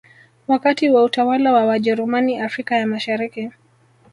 [0.47, 3.51] Wakati wa utawala wa Wajerumani Afrika ya Mashariki